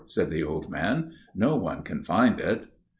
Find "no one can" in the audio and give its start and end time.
1.35-2.03